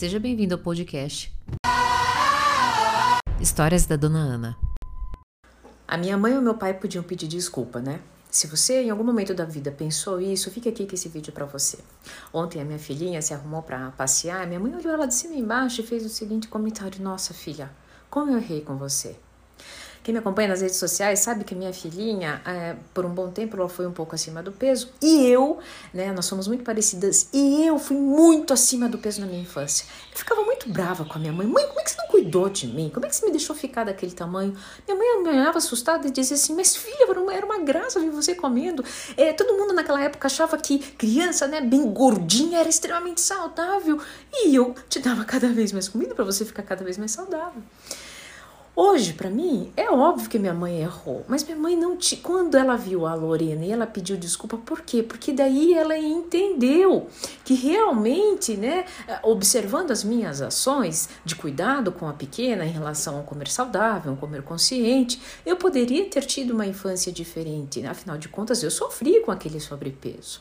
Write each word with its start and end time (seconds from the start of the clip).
Seja 0.00 0.18
bem-vindo 0.18 0.54
ao 0.54 0.58
podcast 0.58 1.30
Histórias 3.38 3.84
da 3.84 3.96
Dona 3.96 4.18
Ana. 4.18 4.58
A 5.86 5.98
minha 5.98 6.16
mãe 6.16 6.32
e 6.32 6.38
o 6.38 6.40
meu 6.40 6.54
pai 6.54 6.72
podiam 6.72 7.04
pedir 7.04 7.28
desculpa, 7.28 7.80
né? 7.80 8.00
Se 8.30 8.46
você 8.46 8.80
em 8.80 8.88
algum 8.88 9.04
momento 9.04 9.34
da 9.34 9.44
vida 9.44 9.70
pensou 9.70 10.18
isso, 10.18 10.50
fica 10.50 10.70
aqui 10.70 10.86
com 10.86 10.94
esse 10.94 11.10
vídeo 11.10 11.34
para 11.34 11.44
você. 11.44 11.80
Ontem 12.32 12.62
a 12.62 12.64
minha 12.64 12.78
filhinha 12.78 13.20
se 13.20 13.34
arrumou 13.34 13.60
para 13.60 13.90
passear, 13.90 14.46
minha 14.46 14.58
mãe 14.58 14.74
olhou 14.74 14.90
ela 14.90 15.04
de 15.04 15.12
cima 15.12 15.34
e 15.34 15.40
embaixo 15.40 15.82
e 15.82 15.86
fez 15.86 16.02
o 16.06 16.08
seguinte 16.08 16.48
comentário: 16.48 17.02
Nossa 17.02 17.34
filha, 17.34 17.70
como 18.08 18.32
eu 18.32 18.38
errei 18.38 18.62
com 18.62 18.78
você. 18.78 19.18
Quem 20.02 20.14
me 20.14 20.18
acompanha 20.18 20.48
nas 20.48 20.62
redes 20.62 20.76
sociais 20.76 21.18
sabe 21.18 21.44
que 21.44 21.54
minha 21.54 21.72
filhinha, 21.72 22.40
é, 22.46 22.74
por 22.94 23.04
um 23.04 23.10
bom 23.10 23.30
tempo, 23.30 23.56
ela 23.56 23.68
foi 23.68 23.86
um 23.86 23.92
pouco 23.92 24.14
acima 24.14 24.42
do 24.42 24.50
peso. 24.50 24.88
E 25.02 25.26
eu, 25.26 25.58
né, 25.92 26.10
nós 26.12 26.24
somos 26.24 26.48
muito 26.48 26.64
parecidas, 26.64 27.28
e 27.32 27.66
eu 27.66 27.78
fui 27.78 27.96
muito 27.96 28.52
acima 28.52 28.88
do 28.88 28.96
peso 28.96 29.20
na 29.20 29.26
minha 29.26 29.42
infância. 29.42 29.84
Eu 30.10 30.18
ficava 30.18 30.42
muito 30.42 30.70
brava 30.70 31.04
com 31.04 31.14
a 31.14 31.18
minha 31.18 31.32
mãe. 31.32 31.46
Mãe, 31.46 31.66
como 31.66 31.80
é 31.80 31.84
que 31.84 31.90
você 31.90 31.98
não 31.98 32.08
cuidou 32.08 32.48
de 32.48 32.66
mim? 32.66 32.90
Como 32.92 33.04
é 33.04 33.08
que 33.10 33.16
você 33.16 33.26
me 33.26 33.30
deixou 33.30 33.54
ficar 33.54 33.84
daquele 33.84 34.12
tamanho? 34.12 34.56
Minha 34.88 34.98
mãe 34.98 35.22
me 35.22 35.28
olhava 35.28 35.58
assustada 35.58 36.08
e 36.08 36.10
dizia 36.10 36.36
assim: 36.36 36.54
Mas 36.54 36.74
filha, 36.74 37.06
era 37.08 37.20
uma, 37.20 37.34
era 37.34 37.44
uma 37.44 37.58
graça 37.58 38.00
ver 38.00 38.10
você 38.10 38.34
comendo. 38.34 38.82
É, 39.16 39.32
todo 39.34 39.56
mundo 39.56 39.74
naquela 39.74 40.02
época 40.02 40.26
achava 40.26 40.56
que 40.56 40.78
criança, 40.78 41.46
né, 41.46 41.60
bem 41.60 41.92
gordinha, 41.92 42.60
era 42.60 42.68
extremamente 42.68 43.20
saudável. 43.20 44.00
E 44.32 44.54
eu 44.54 44.74
te 44.88 44.98
dava 44.98 45.24
cada 45.24 45.48
vez 45.48 45.72
mais 45.72 45.88
comida 45.88 46.14
para 46.14 46.24
você 46.24 46.44
ficar 46.44 46.62
cada 46.62 46.82
vez 46.84 46.96
mais 46.96 47.10
saudável. 47.10 47.62
Hoje, 48.82 49.12
para 49.12 49.28
mim, 49.28 49.70
é 49.76 49.90
óbvio 49.90 50.30
que 50.30 50.38
minha 50.38 50.54
mãe 50.54 50.80
errou, 50.80 51.22
mas 51.28 51.44
minha 51.44 51.54
mãe 51.58 51.76
não 51.76 51.98
te. 51.98 52.16
Quando 52.16 52.56
ela 52.56 52.76
viu 52.76 53.06
a 53.06 53.12
Lorena 53.12 53.62
e 53.62 53.70
ela 53.70 53.86
pediu 53.86 54.16
desculpa, 54.16 54.56
por 54.56 54.80
quê? 54.80 55.02
Porque 55.02 55.34
daí 55.34 55.74
ela 55.74 55.98
entendeu 55.98 57.06
que 57.44 57.52
realmente, 57.52 58.56
né, 58.56 58.86
observando 59.22 59.90
as 59.90 60.02
minhas 60.02 60.40
ações 60.40 61.10
de 61.26 61.36
cuidado 61.36 61.92
com 61.92 62.08
a 62.08 62.14
pequena 62.14 62.64
em 62.64 62.70
relação 62.70 63.18
ao 63.18 63.22
comer 63.22 63.48
saudável, 63.48 64.12
ao 64.12 64.16
comer 64.16 64.40
consciente, 64.40 65.20
eu 65.44 65.58
poderia 65.58 66.08
ter 66.08 66.24
tido 66.24 66.54
uma 66.54 66.64
infância 66.64 67.12
diferente. 67.12 67.84
Afinal 67.86 68.16
de 68.16 68.30
contas, 68.30 68.62
eu 68.62 68.70
sofri 68.70 69.20
com 69.20 69.30
aquele 69.30 69.60
sobrepeso. 69.60 70.40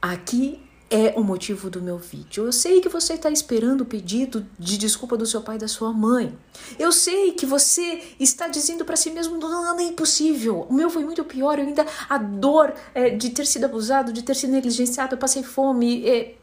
Aqui 0.00 0.62
é 0.90 1.14
o 1.16 1.22
motivo 1.22 1.70
do 1.70 1.80
meu 1.80 1.96
vídeo. 1.96 2.44
Eu 2.44 2.52
sei 2.52 2.80
que 2.80 2.88
você 2.88 3.14
está 3.14 3.30
esperando 3.30 3.82
o 3.82 3.84
pedido 3.84 4.44
de 4.58 4.76
desculpa 4.76 5.16
do 5.16 5.24
seu 5.24 5.40
pai 5.40 5.54
e 5.54 5.58
da 5.60 5.68
sua 5.68 5.92
mãe. 5.92 6.36
Eu 6.78 6.90
sei 6.90 7.30
que 7.32 7.46
você 7.46 8.02
está 8.18 8.48
dizendo 8.48 8.84
para 8.84 8.96
si 8.96 9.10
mesmo: 9.10 9.38
não, 9.38 9.78
é 9.78 9.84
impossível. 9.84 10.66
O 10.68 10.74
meu 10.74 10.90
foi 10.90 11.04
muito 11.04 11.24
pior. 11.24 11.58
Eu 11.58 11.66
ainda 11.66 11.86
a 12.08 12.18
dor 12.18 12.74
é, 12.92 13.10
de 13.10 13.30
ter 13.30 13.46
sido 13.46 13.64
abusado, 13.64 14.12
de 14.12 14.22
ter 14.22 14.34
sido 14.34 14.50
negligenciado, 14.50 15.14
eu 15.14 15.18
passei 15.18 15.44
fome. 15.44 16.04
É... 16.08 16.34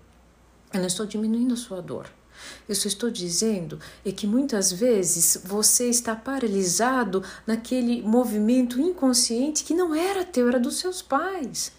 Eu 0.73 0.80
não 0.80 0.88
estou 0.88 1.06
diminuindo 1.06 1.54
a 1.54 1.58
sua 1.58 1.82
dor. 1.82 2.08
Eu 2.70 2.76
só 2.76 2.88
estou 2.88 3.09
dizendo 3.09 3.80
é 4.06 4.11
que 4.11 4.28
muitas 4.28 4.72
vezes 4.72 5.42
você 5.44 5.89
está 5.89 6.16
paralisado 6.16 7.23
naquele 7.45 8.02
movimento 8.02 8.80
inconsciente 8.80 9.64
que 9.64 9.73
não 9.73 9.94
era 9.94 10.23
teu, 10.23 10.48
era 10.48 10.59
dos 10.59 10.78
seus 10.78 11.02
pais. 11.02 11.72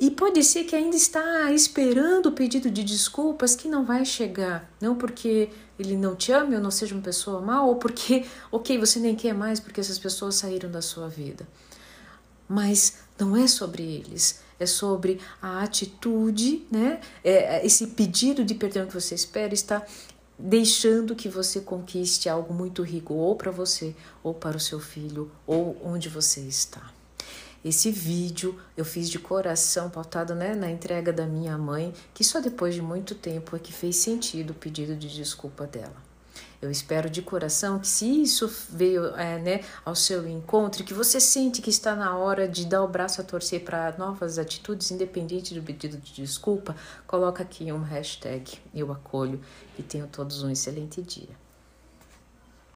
E 0.00 0.10
pode 0.10 0.42
ser 0.42 0.64
que 0.64 0.74
ainda 0.74 0.96
está 0.96 1.52
esperando 1.52 2.30
o 2.30 2.32
pedido 2.32 2.70
de 2.70 2.82
desculpas 2.82 3.54
que 3.54 3.68
não 3.68 3.84
vai 3.84 4.02
chegar. 4.06 4.72
Não 4.80 4.96
porque 4.96 5.50
ele 5.78 5.94
não 5.94 6.16
te 6.16 6.32
ama 6.32 6.54
ou 6.54 6.60
não 6.60 6.70
seja 6.70 6.94
uma 6.94 7.02
pessoa 7.02 7.42
má, 7.42 7.62
ou 7.62 7.76
porque, 7.76 8.24
ok, 8.50 8.78
você 8.78 8.98
nem 8.98 9.14
quer 9.14 9.34
mais 9.34 9.60
porque 9.60 9.78
essas 9.78 9.98
pessoas 9.98 10.36
saíram 10.36 10.70
da 10.70 10.80
sua 10.80 11.06
vida. 11.06 11.46
Mas 12.48 13.00
não 13.18 13.36
é 13.36 13.46
sobre 13.46 13.82
eles, 13.82 14.40
é 14.58 14.64
sobre 14.64 15.20
a 15.40 15.62
atitude, 15.62 16.66
né? 16.70 16.98
É, 17.22 17.58
é 17.58 17.66
esse 17.66 17.88
pedido 17.88 18.42
de 18.42 18.54
perdão 18.54 18.86
que 18.86 18.94
você 18.94 19.14
espera 19.14 19.52
está 19.52 19.84
deixando 20.38 21.14
que 21.14 21.28
você 21.28 21.60
conquiste 21.60 22.26
algo 22.26 22.54
muito 22.54 22.82
rico 22.82 23.12
ou 23.12 23.36
para 23.36 23.50
você, 23.50 23.94
ou 24.22 24.32
para 24.32 24.56
o 24.56 24.60
seu 24.60 24.80
filho, 24.80 25.30
ou 25.46 25.76
onde 25.84 26.08
você 26.08 26.40
está. 26.40 26.90
Esse 27.62 27.90
vídeo 27.90 28.58
eu 28.74 28.86
fiz 28.86 29.10
de 29.10 29.18
coração, 29.18 29.90
pautado 29.90 30.34
né, 30.34 30.54
na 30.54 30.70
entrega 30.70 31.12
da 31.12 31.26
minha 31.26 31.58
mãe, 31.58 31.92
que 32.14 32.24
só 32.24 32.40
depois 32.40 32.74
de 32.74 32.80
muito 32.80 33.14
tempo 33.14 33.54
é 33.54 33.58
que 33.58 33.70
fez 33.72 33.96
sentido 33.96 34.50
o 34.50 34.54
pedido 34.54 34.96
de 34.96 35.08
desculpa 35.14 35.66
dela. 35.66 36.10
Eu 36.62 36.70
espero 36.70 37.10
de 37.10 37.20
coração 37.20 37.78
que 37.78 37.88
se 37.88 38.22
isso 38.22 38.50
veio 38.70 39.14
é, 39.16 39.38
né, 39.38 39.60
ao 39.84 39.94
seu 39.94 40.26
encontro, 40.26 40.84
que 40.84 40.94
você 40.94 41.20
sente 41.20 41.60
que 41.60 41.70
está 41.70 41.94
na 41.94 42.16
hora 42.16 42.48
de 42.48 42.64
dar 42.64 42.82
o 42.82 42.88
braço 42.88 43.20
a 43.20 43.24
torcer 43.24 43.62
para 43.62 43.94
novas 43.98 44.38
atitudes, 44.38 44.90
independente 44.90 45.54
do 45.54 45.62
pedido 45.62 45.98
de 45.98 46.14
desculpa, 46.14 46.74
coloca 47.06 47.42
aqui 47.42 47.70
um 47.72 47.82
hashtag 47.82 48.58
eu 48.74 48.90
acolho 48.90 49.40
e 49.78 49.82
tenham 49.82 50.08
todos 50.08 50.42
um 50.42 50.50
excelente 50.50 51.02
dia. 51.02 51.49